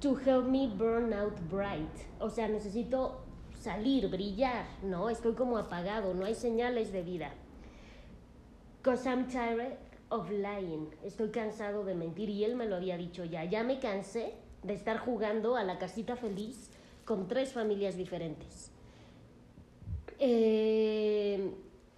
to 0.00 0.16
help 0.16 0.46
me 0.46 0.66
burn 0.68 1.12
out 1.12 1.38
bright. 1.50 1.90
O 2.20 2.30
sea, 2.30 2.48
necesito 2.48 3.20
salir, 3.60 4.08
brillar, 4.08 4.66
¿no? 4.82 5.10
Estoy 5.10 5.34
como 5.34 5.58
apagado, 5.58 6.14
no 6.14 6.24
hay 6.24 6.34
señales 6.34 6.92
de 6.92 7.02
vida. 7.02 7.32
Because 8.78 9.08
I'm 9.08 9.28
tired 9.28 9.76
of 10.08 10.30
lying. 10.30 10.90
Estoy 11.04 11.30
cansado 11.30 11.84
de 11.84 11.94
mentir 11.94 12.30
y 12.30 12.44
él 12.44 12.56
me 12.56 12.66
lo 12.66 12.76
había 12.76 12.96
dicho 12.96 13.24
ya. 13.24 13.44
Ya 13.44 13.64
me 13.64 13.78
cansé 13.78 14.34
de 14.62 14.74
estar 14.74 14.98
jugando 14.98 15.56
a 15.56 15.64
la 15.64 15.78
casita 15.78 16.16
feliz 16.16 16.70
con 17.04 17.28
tres 17.28 17.52
familias 17.52 17.96
diferentes. 17.96 18.70
Eh, 20.18 21.54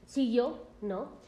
siguió, 0.06 0.58
¿no? 0.82 1.19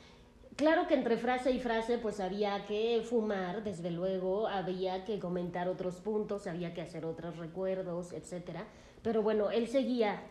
Claro 0.57 0.87
que 0.87 0.95
entre 0.95 1.17
frase 1.17 1.51
y 1.51 1.61
frase 1.61 1.97
pues 1.99 2.21
había 2.21 2.67
que 2.67 3.03
fumar, 3.09 3.65
desde 3.65 3.91
luego, 3.91 4.47
había 4.49 5.05
que 5.05 5.19
comentar 5.19 5.69
otros 5.69 5.97
puntos, 5.97 6.47
había 6.47 6.75
que 6.75 6.83
hacer 6.83 7.07
otros 7.07 7.39
recuerdos, 7.39 8.13
etcétera. 8.13 8.67
Pero 9.03 9.23
bueno, 9.23 9.51
él 9.51 9.67
seguía 9.69 10.23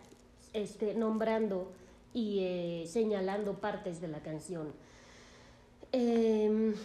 este, 0.53 0.93
nombrando 0.93 1.71
y 2.13 2.39
eh, 2.41 2.83
señalando 2.87 3.59
partes 3.59 3.99
de 3.99 4.07
la 4.09 4.19
canción. 4.19 4.73
Em, 5.91 6.75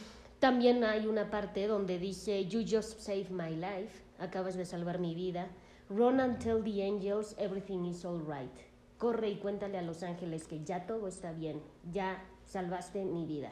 también 0.41 0.83
hay 0.83 1.07
una 1.07 1.31
parte 1.31 1.67
donde 1.67 1.99
dice, 1.99 2.47
You 2.47 2.63
just 2.63 3.01
saved 3.01 3.31
my 3.31 3.55
life, 3.55 4.03
acabas 4.19 4.57
de 4.57 4.65
salvar 4.65 4.99
mi 4.99 5.15
vida. 5.15 5.49
Run 5.91 6.21
and 6.21 6.39
tell 6.39 6.63
the 6.63 6.83
angels 6.83 7.35
everything 7.39 7.85
is 7.85 8.05
all 8.05 8.21
right. 8.21 8.51
Corre 8.99 9.29
y 9.29 9.37
cuéntale 9.37 9.79
a 9.79 9.83
los 9.83 10.03
ángeles 10.03 10.49
que 10.49 10.65
ya 10.65 10.87
todo 10.87 11.07
está 11.07 11.33
bien, 11.33 11.61
ya 11.93 12.25
salvaste 12.47 13.05
mi 13.05 13.25
vida. 13.27 13.51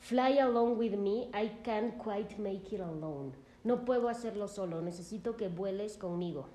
Fly 0.00 0.38
along 0.38 0.78
with 0.78 0.94
me, 0.94 1.28
I 1.32 1.48
can't 1.62 1.96
quite 1.96 2.38
make 2.38 2.74
it 2.74 2.80
alone. 2.80 3.32
No 3.64 3.84
puedo 3.84 4.08
hacerlo 4.08 4.48
solo, 4.48 4.82
necesito 4.82 5.36
que 5.36 5.48
vueles 5.48 5.96
conmigo. 5.96 6.46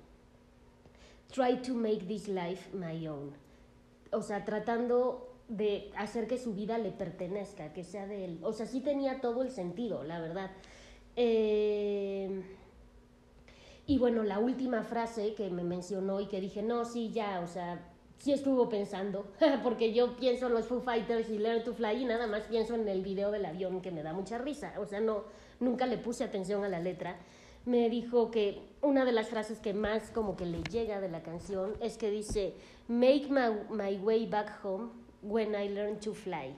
Try 1.32 1.62
to 1.62 1.74
make 1.74 2.06
this 2.06 2.28
life 2.28 2.74
my 2.74 3.06
own. 3.08 3.32
O 4.12 4.22
sea, 4.22 4.44
tratando 4.44 5.34
de 5.48 5.90
hacer 5.96 6.26
que 6.26 6.38
su 6.38 6.52
vida 6.52 6.76
le 6.78 6.90
pertenezca, 6.90 7.72
que 7.72 7.84
sea 7.84 8.06
de 8.06 8.24
él. 8.26 8.38
O 8.42 8.52
sea, 8.52 8.66
sí 8.66 8.80
tenía 8.80 9.20
todo 9.20 9.42
el 9.42 9.50
sentido, 9.50 10.04
la 10.04 10.20
verdad. 10.20 10.50
Eh, 11.16 12.42
y 13.86 13.98
bueno, 13.98 14.22
la 14.22 14.38
última 14.38 14.82
frase 14.82 15.34
que 15.34 15.48
me 15.48 15.64
mencionó 15.64 16.20
y 16.20 16.26
que 16.26 16.42
dije, 16.42 16.62
no, 16.62 16.84
sí, 16.84 17.10
ya, 17.10 17.40
o 17.40 17.46
sea, 17.46 17.87
sí 18.18 18.32
estuvo 18.32 18.68
pensando, 18.68 19.26
porque 19.62 19.92
yo 19.92 20.16
pienso 20.16 20.46
en 20.46 20.54
los 20.54 20.66
Foo 20.66 20.80
Fighters 20.80 21.28
y 21.30 21.38
Learn 21.38 21.64
to 21.64 21.74
Fly 21.74 22.02
y 22.02 22.04
nada 22.04 22.26
más 22.26 22.42
pienso 22.42 22.74
en 22.74 22.86
el 22.88 23.02
video 23.02 23.30
del 23.30 23.46
avión 23.46 23.80
que 23.80 23.90
me 23.90 24.02
da 24.02 24.12
mucha 24.12 24.38
risa, 24.38 24.74
o 24.78 24.86
sea, 24.86 25.00
no, 25.00 25.24
nunca 25.60 25.86
le 25.86 25.98
puse 25.98 26.24
atención 26.24 26.64
a 26.64 26.68
la 26.68 26.80
letra. 26.80 27.16
Me 27.64 27.90
dijo 27.90 28.30
que 28.30 28.62
una 28.80 29.04
de 29.04 29.12
las 29.12 29.28
frases 29.28 29.58
que 29.58 29.74
más 29.74 30.10
como 30.10 30.36
que 30.36 30.46
le 30.46 30.62
llega 30.62 31.00
de 31.00 31.08
la 31.08 31.22
canción 31.22 31.74
es 31.80 31.98
que 31.98 32.10
dice, 32.10 32.54
Make 32.88 33.26
my, 33.28 33.76
my 33.76 33.98
way 33.98 34.26
back 34.26 34.64
home 34.64 34.90
when 35.22 35.54
I 35.54 35.68
learn 35.68 36.00
to 36.00 36.14
fly. 36.14 36.56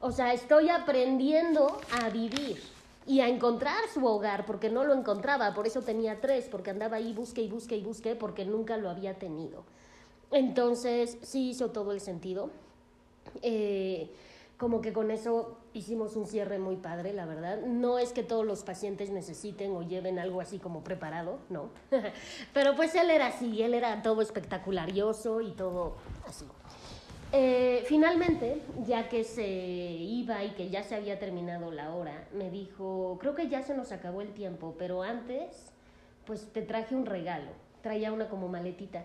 O 0.00 0.12
sea, 0.12 0.34
estoy 0.34 0.68
aprendiendo 0.68 1.78
a 1.90 2.10
vivir 2.10 2.60
y 3.06 3.20
a 3.20 3.28
encontrar 3.28 3.88
su 3.94 4.04
hogar, 4.04 4.44
porque 4.44 4.68
no 4.68 4.84
lo 4.84 4.92
encontraba, 4.92 5.54
por 5.54 5.66
eso 5.66 5.80
tenía 5.80 6.20
tres, 6.20 6.48
porque 6.50 6.70
andaba 6.70 6.96
ahí, 6.96 7.14
busque 7.14 7.40
y 7.40 7.48
busque 7.48 7.76
y 7.76 7.82
busque, 7.82 8.14
porque 8.14 8.44
nunca 8.44 8.76
lo 8.76 8.90
había 8.90 9.14
tenido. 9.14 9.64
Entonces, 10.36 11.16
sí 11.22 11.50
hizo 11.50 11.70
todo 11.70 11.92
el 11.92 12.00
sentido. 12.00 12.50
Eh, 13.40 14.10
como 14.58 14.82
que 14.82 14.92
con 14.92 15.10
eso 15.10 15.56
hicimos 15.72 16.14
un 16.14 16.26
cierre 16.26 16.58
muy 16.58 16.76
padre, 16.76 17.14
la 17.14 17.24
verdad. 17.24 17.62
No 17.62 17.98
es 17.98 18.12
que 18.12 18.22
todos 18.22 18.44
los 18.44 18.62
pacientes 18.62 19.08
necesiten 19.08 19.74
o 19.74 19.82
lleven 19.82 20.18
algo 20.18 20.42
así 20.42 20.58
como 20.58 20.84
preparado, 20.84 21.38
no. 21.48 21.70
Pero 22.52 22.76
pues 22.76 22.94
él 22.94 23.08
era 23.08 23.28
así, 23.28 23.62
él 23.62 23.72
era 23.72 24.02
todo 24.02 24.20
espectacularioso 24.20 25.40
y 25.40 25.52
todo 25.52 25.96
así. 26.26 26.44
Eh, 27.32 27.84
finalmente, 27.86 28.60
ya 28.86 29.08
que 29.08 29.24
se 29.24 29.48
iba 29.48 30.44
y 30.44 30.50
que 30.50 30.68
ya 30.68 30.82
se 30.82 30.96
había 30.96 31.18
terminado 31.18 31.72
la 31.72 31.94
hora, 31.94 32.28
me 32.34 32.50
dijo, 32.50 33.16
creo 33.20 33.34
que 33.34 33.48
ya 33.48 33.62
se 33.62 33.74
nos 33.74 33.90
acabó 33.90 34.20
el 34.20 34.34
tiempo, 34.34 34.74
pero 34.78 35.02
antes, 35.02 35.72
pues 36.26 36.52
te 36.52 36.60
traje 36.60 36.94
un 36.94 37.06
regalo. 37.06 37.52
Traía 37.80 38.12
una 38.12 38.28
como 38.28 38.48
maletita. 38.48 39.04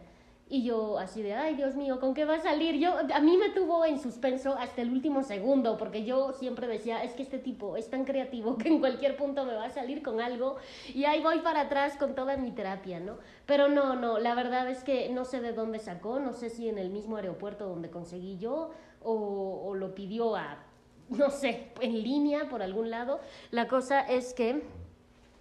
Y 0.54 0.64
yo 0.64 1.00
así 1.00 1.22
de, 1.22 1.34
ay 1.34 1.56
Dios 1.56 1.78
mío, 1.78 2.02
¿con 2.02 2.14
qué 2.14 2.26
va 2.26 2.36
a 2.36 2.42
salir? 2.42 2.76
Yo, 2.76 2.94
a 2.98 3.22
mí 3.22 3.38
me 3.38 3.52
tuvo 3.52 3.86
en 3.86 3.98
suspenso 3.98 4.54
hasta 4.60 4.82
el 4.82 4.92
último 4.92 5.24
segundo, 5.24 5.78
porque 5.78 6.04
yo 6.04 6.34
siempre 6.34 6.68
decía, 6.68 7.02
es 7.06 7.14
que 7.14 7.24
este 7.24 7.40
tipo 7.40 7.78
es 7.78 7.90
tan 7.90 8.04
creativo 8.04 8.58
que 8.58 8.68
en 8.68 8.80
cualquier 8.80 9.16
punto 9.16 9.46
me 9.46 9.54
va 9.54 9.68
a 9.68 9.70
salir 9.70 10.04
con 10.04 10.20
algo 10.20 10.58
y 10.94 11.06
ahí 11.06 11.24
voy 11.24 11.40
para 11.40 11.62
atrás 11.62 11.96
con 11.96 12.16
toda 12.16 12.36
mi 12.36 12.52
terapia, 12.52 13.00
¿no? 13.00 13.18
Pero 13.46 13.70
no, 13.70 13.96
no, 13.96 14.20
la 14.20 14.36
verdad 14.36 14.70
es 14.70 14.84
que 14.84 15.08
no 15.08 15.24
sé 15.24 15.40
de 15.40 15.54
dónde 15.54 15.80
sacó, 15.80 16.20
no 16.20 16.34
sé 16.34 16.50
si 16.50 16.68
en 16.68 16.78
el 16.78 16.90
mismo 16.90 17.16
aeropuerto 17.16 17.70
donde 17.70 17.90
conseguí 17.90 18.38
yo 18.38 18.72
o, 19.02 19.62
o 19.68 19.74
lo 19.74 19.96
pidió 19.96 20.36
a, 20.36 20.66
no 21.08 21.30
sé, 21.30 21.72
en 21.80 22.04
línea 22.04 22.50
por 22.50 22.62
algún 22.62 22.90
lado. 22.90 23.22
La 23.52 23.70
cosa 23.70 24.02
es 24.02 24.34
que 24.34 24.62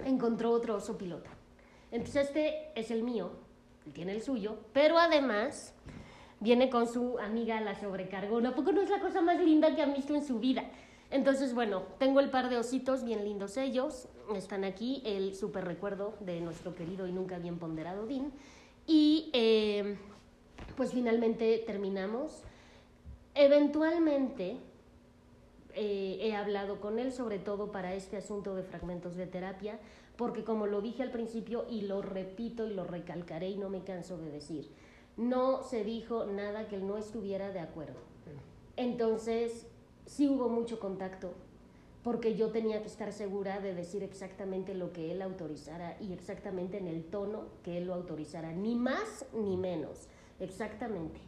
encontró 0.05 0.53
otro 0.53 0.77
oso 0.77 0.97
pilota. 0.97 1.31
Entonces 1.91 2.29
este 2.29 2.71
es 2.77 2.93
el 2.93 3.03
mío, 3.03 3.33
tiene 3.93 4.13
el 4.13 4.23
suyo, 4.23 4.57
pero 4.73 4.99
además 4.99 5.75
viene 6.41 6.71
con 6.71 6.87
su 6.87 7.19
amiga 7.19 7.61
la 7.61 7.79
sobrecargona. 7.79 8.55
poco 8.55 8.73
no 8.73 8.81
es 8.81 8.91
la 8.91 9.01
cosa 9.01 9.21
más 9.21 9.39
linda 9.41 9.75
que 9.75 9.83
han 9.83 9.95
visto 9.95 10.15
en 10.15 10.25
su 10.25 10.39
vida? 10.39 10.65
Entonces, 11.11 11.55
bueno, 11.55 11.83
tengo 11.99 12.21
el 12.21 12.31
par 12.31 12.49
de 12.51 12.57
ositos 12.57 13.05
bien 13.05 13.25
lindos 13.25 13.57
ellos. 13.57 14.09
Están 14.35 14.65
aquí, 14.65 15.03
el 15.05 15.35
súper 15.35 15.65
recuerdo 15.65 16.15
de 16.21 16.41
nuestro 16.41 16.75
querido 16.75 17.07
y 17.07 17.13
nunca 17.13 17.39
bien 17.39 17.59
ponderado 17.59 18.07
Dean. 18.07 18.33
Y 18.87 19.31
eh, 19.33 19.97
pues 20.77 20.93
finalmente 20.93 21.63
terminamos. 21.67 22.43
Eventualmente 23.35 24.57
eh, 25.75 26.19
he 26.21 26.35
hablado 26.35 26.81
con 26.81 26.99
él, 26.99 27.13
sobre 27.13 27.39
todo 27.39 27.73
para 27.73 27.95
este 27.95 28.17
asunto 28.17 28.55
de 28.55 28.63
fragmentos 28.63 29.17
de 29.17 29.27
terapia, 29.27 29.79
porque 30.21 30.45
como 30.45 30.67
lo 30.67 30.83
dije 30.83 31.03
al 31.03 31.11
principio 31.11 31.65
y 31.71 31.81
lo 31.81 32.03
repito 32.03 32.67
y 32.67 32.75
lo 32.75 32.85
recalcaré 32.85 33.49
y 33.49 33.57
no 33.57 33.71
me 33.71 33.85
canso 33.85 34.19
de 34.19 34.31
decir, 34.31 34.71
no 35.17 35.63
se 35.63 35.83
dijo 35.83 36.27
nada 36.27 36.69
que 36.69 36.77
él 36.77 36.87
no 36.87 36.99
estuviera 36.99 37.53
de 37.53 37.61
acuerdo. 37.61 37.99
Entonces, 38.77 39.67
sí 40.05 40.29
hubo 40.29 40.51
mucho 40.51 40.79
contacto, 40.79 41.33
porque 42.05 42.37
yo 42.37 42.51
tenía 42.51 42.83
que 42.83 42.89
estar 42.89 43.15
segura 43.15 43.61
de 43.61 43.73
decir 43.73 44.03
exactamente 44.03 44.75
lo 44.75 44.93
que 44.93 45.11
él 45.11 45.23
autorizara 45.23 45.97
y 46.03 46.13
exactamente 46.13 46.77
en 46.77 46.87
el 46.87 47.03
tono 47.05 47.47
que 47.65 47.79
él 47.79 47.87
lo 47.87 47.95
autorizara, 47.95 48.53
ni 48.53 48.75
más 48.75 49.25
ni 49.33 49.57
menos, 49.57 50.09
exactamente. 50.39 51.19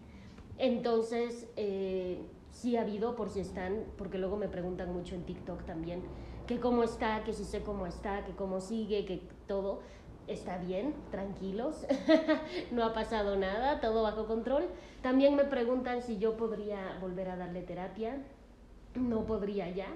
Entonces, 0.59 1.47
eh, 1.57 2.19
sí 2.51 2.77
ha 2.77 2.83
habido, 2.83 3.17
por 3.17 3.31
si 3.31 3.41
están, 3.41 3.87
porque 3.97 4.19
luego 4.19 4.37
me 4.37 4.49
preguntan 4.49 4.93
mucho 4.93 5.15
en 5.15 5.23
TikTok 5.23 5.65
también, 5.65 6.03
que 6.53 6.61
cómo 6.61 6.83
está, 6.83 7.25
que 7.25 7.33
si 7.33 7.45
sé 7.45 7.63
cómo 7.63 7.87
está, 7.87 8.27
que 8.27 8.33
cómo 8.33 8.61
sigue, 8.61 9.07
que 9.07 9.23
todo 9.47 9.81
está 10.27 10.59
bien, 10.59 10.95
tranquilos, 11.11 11.87
no 12.71 12.85
ha 12.85 12.93
pasado 12.93 13.37
nada, 13.37 13.81
todo 13.81 14.03
bajo 14.03 14.27
control. 14.27 14.69
También 15.01 15.35
me 15.35 15.45
preguntan 15.45 16.03
si 16.03 16.19
yo 16.19 16.37
podría 16.37 16.99
volver 17.01 17.31
a 17.31 17.37
darle 17.37 17.63
terapia, 17.63 18.23
no 18.95 19.25
podría 19.25 19.71
ya, 19.71 19.89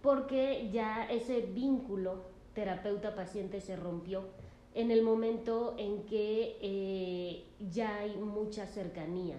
porque 0.00 0.70
ya 0.72 1.04
ese 1.10 1.42
vínculo 1.42 2.22
terapeuta-paciente 2.54 3.60
se 3.60 3.76
rompió 3.76 4.28
en 4.74 4.90
el 4.90 5.02
momento 5.02 5.74
en 5.76 6.04
que 6.06 6.56
eh, 6.62 7.44
ya 7.70 7.98
hay 7.98 8.16
mucha 8.16 8.66
cercanía 8.66 9.36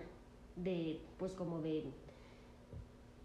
de, 0.56 1.00
pues 1.18 1.34
como 1.34 1.62
de, 1.62 1.86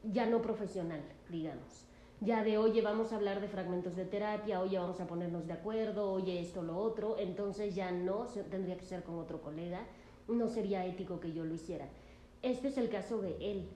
ya 0.02 0.24
no 0.24 0.40
profesional, 0.40 1.02
digamos 1.28 1.84
ya 2.24 2.42
de 2.42 2.58
oye 2.58 2.80
vamos 2.82 3.12
a 3.12 3.16
hablar 3.16 3.40
de 3.40 3.48
fragmentos 3.48 3.96
de 3.96 4.04
terapia, 4.04 4.60
oye 4.60 4.78
vamos 4.78 5.00
a 5.00 5.06
ponernos 5.06 5.46
de 5.46 5.52
acuerdo, 5.52 6.10
oye 6.10 6.40
esto, 6.40 6.62
lo 6.62 6.76
otro, 6.78 7.16
entonces 7.18 7.74
ya 7.74 7.90
no, 7.90 8.26
tendría 8.50 8.76
que 8.76 8.84
ser 8.84 9.02
con 9.02 9.18
otro 9.18 9.40
colega, 9.42 9.86
no 10.28 10.48
sería 10.48 10.86
ético 10.86 11.20
que 11.20 11.32
yo 11.32 11.44
lo 11.44 11.54
hiciera. 11.54 11.88
Este 12.42 12.68
es 12.68 12.78
el 12.78 12.88
caso 12.88 13.20
de 13.20 13.36
él, 13.40 13.68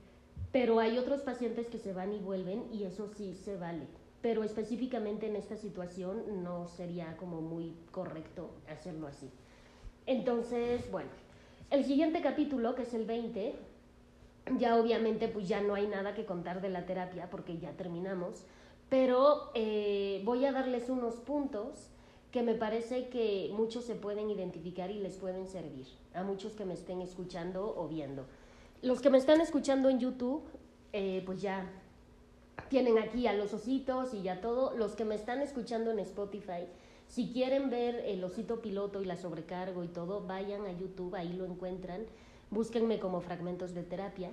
pero 0.53 0.81
hay 0.81 0.99
otros 0.99 1.23
pacientes 1.23 1.69
que 1.69 1.79
se 1.79 1.93
van 1.93 2.13
y 2.13 2.19
vuelven 2.19 2.65
y 2.73 2.85
eso 2.85 3.09
sí 3.17 3.35
se 3.35 3.57
vale, 3.57 3.87
pero 4.23 4.45
específicamente 4.45 5.27
en 5.27 5.37
esta 5.37 5.57
situación 5.57 6.43
no 6.43 6.67
sería 6.67 7.17
como 7.17 7.41
muy 7.41 7.75
correcto 7.91 8.51
hacerlo 8.69 9.07
así. 9.07 9.31
Entonces, 10.07 10.91
bueno, 10.91 11.11
el 11.71 11.85
siguiente 11.85 12.23
capítulo, 12.23 12.75
que 12.75 12.83
es 12.83 12.95
el 12.95 13.05
20, 13.05 13.55
Ya 14.57 14.77
obviamente 14.77 15.29
pues 15.29 15.49
ya 15.49 15.61
no 15.61 15.75
hay 15.75 15.87
nada 15.87 16.15
que 16.15 16.25
contar 16.25 16.61
de 16.61 16.71
la 16.71 16.87
terapia 16.87 17.29
porque 17.31 17.59
ya 17.59 17.73
terminamos, 17.73 18.45
pero 18.89 19.51
eh, 19.55 20.23
voy 20.25 20.45
a 20.47 20.53
darles 20.53 20.89
unos 20.89 21.17
puntos 21.17 21.91
que 22.31 22.43
me 22.43 22.55
parece 22.55 23.09
que 23.09 23.51
muchos 23.55 23.85
se 23.85 23.95
pueden 23.95 24.31
identificar 24.31 24.91
y 24.91 25.01
les 25.01 25.17
pueden 25.17 25.47
servir 25.47 25.87
a 26.15 26.23
muchos 26.23 26.53
que 26.53 26.65
me 26.65 26.75
estén 26.75 27.01
escuchando 27.01 27.75
o 27.77 27.89
viendo. 27.89 28.27
Los 28.83 29.01
que 29.01 29.11
me 29.11 29.19
están 29.19 29.41
escuchando 29.41 29.89
en 29.89 29.99
YouTube, 29.99 30.43
eh, 30.93 31.23
pues 31.27 31.41
ya 31.41 31.71
tienen 32.69 32.99
aquí 32.99 33.27
a 33.27 33.33
los 33.33 33.55
ositos 33.55 34.15
y 34.15 34.23
ya 34.23 34.41
todo. 34.41 34.77
Los 34.77 34.95
que 34.95 35.05
me 35.05 35.15
están 35.15 35.41
escuchando 35.41 35.91
en 35.91 35.99
Spotify, 36.01 36.67
si 37.09 37.33
quieren 37.33 37.71
ver 37.71 37.97
el 38.07 38.23
osito 38.23 38.61
piloto 38.61 39.01
y 39.03 39.07
la 39.07 39.17
sobrecargo 39.17 39.83
y 39.83 39.89
todo, 39.89 40.27
vayan 40.27 40.67
a 40.67 40.73
YouTube, 40.73 41.15
ahí 41.15 41.33
lo 41.33 41.47
encuentran. 41.47 42.07
Búsquenme 42.51 42.99
como 42.99 43.21
fragmentos 43.21 43.75
de 43.75 43.83
terapia. 43.83 44.31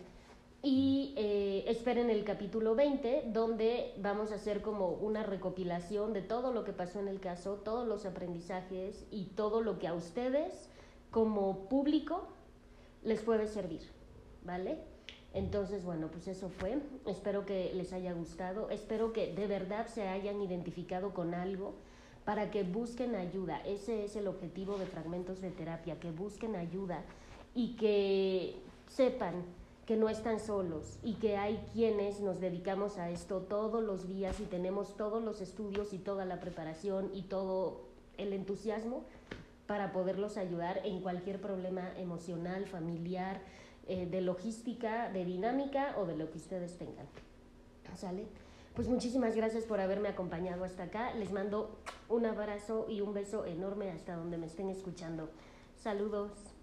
Y 0.61 1.13
eh, 1.15 1.63
esperen 1.67 2.09
el 2.09 2.23
capítulo 2.23 2.73
20, 2.73 3.25
donde 3.31 3.93
vamos 4.01 4.31
a 4.31 4.35
hacer 4.35 4.61
como 4.61 4.89
una 4.89 5.21
recopilación 5.21 6.11
de 6.13 6.21
todo 6.21 6.51
lo 6.53 6.63
que 6.63 6.73
pasó 6.73 6.99
en 6.99 7.07
el 7.07 7.19
caso, 7.19 7.61
todos 7.63 7.87
los 7.87 8.05
aprendizajes 8.05 9.05
y 9.11 9.25
todo 9.35 9.61
lo 9.61 9.77
que 9.77 9.87
a 9.87 9.93
ustedes 9.93 10.69
como 11.11 11.69
público 11.69 12.27
les 13.03 13.21
puede 13.21 13.47
servir, 13.47 13.81
¿vale? 14.43 14.79
Entonces, 15.35 15.83
bueno, 15.83 16.07
pues 16.07 16.27
eso 16.27 16.49
fue. 16.49 16.79
Espero 17.05 17.45
que 17.45 17.71
les 17.73 17.93
haya 17.93 18.13
gustado. 18.13 18.69
Espero 18.69 19.13
que 19.13 19.33
de 19.35 19.47
verdad 19.47 19.87
se 19.87 20.07
hayan 20.07 20.41
identificado 20.41 21.13
con 21.13 21.33
algo 21.33 21.75
para 22.23 22.49
que 22.49 22.63
busquen 22.63 23.15
ayuda. 23.15 23.61
Ese 23.65 24.05
es 24.05 24.15
el 24.15 24.27
objetivo 24.27 24.77
de 24.77 24.85
Fragmentos 24.87 25.41
de 25.41 25.51
Terapia, 25.51 25.99
que 25.99 26.09
busquen 26.11 26.55
ayuda 26.55 27.03
y 27.55 27.75
que 27.77 28.57
sepan 28.87 29.43
que 29.85 29.95
no 29.95 30.09
están 30.09 30.39
solos 30.39 30.97
y 31.03 31.13
que 31.15 31.37
hay 31.37 31.63
quienes 31.73 32.19
nos 32.19 32.39
dedicamos 32.39 32.97
a 32.97 33.09
esto 33.09 33.41
todos 33.41 33.83
los 33.83 34.07
días 34.07 34.39
y 34.39 34.43
tenemos 34.43 34.97
todos 34.97 35.23
los 35.23 35.41
estudios 35.41 35.93
y 35.93 35.99
toda 35.99 36.25
la 36.25 36.39
preparación 36.39 37.11
y 37.13 37.23
todo 37.23 37.81
el 38.17 38.33
entusiasmo 38.33 39.03
para 39.67 39.91
poderlos 39.91 40.37
ayudar 40.37 40.81
en 40.83 41.01
cualquier 41.01 41.39
problema 41.39 41.89
emocional, 41.97 42.65
familiar, 42.65 43.41
eh, 43.87 44.07
de 44.07 44.21
logística, 44.21 45.09
de 45.11 45.25
dinámica 45.25 45.95
o 45.97 46.05
de 46.05 46.17
lo 46.17 46.29
que 46.31 46.37
ustedes 46.37 46.77
tengan. 46.77 47.05
¿Sale? 47.95 48.25
Pues 48.75 48.89
muchísimas 48.89 49.35
gracias 49.35 49.63
por 49.63 49.79
haberme 49.79 50.09
acompañado 50.09 50.63
hasta 50.63 50.83
acá. 50.83 51.13
Les 51.13 51.31
mando 51.31 51.77
un 52.09 52.25
abrazo 52.25 52.87
y 52.89 53.01
un 53.01 53.13
beso 53.13 53.45
enorme 53.45 53.89
hasta 53.91 54.15
donde 54.15 54.37
me 54.37 54.47
estén 54.47 54.69
escuchando. 54.69 55.29
Saludos. 55.77 56.54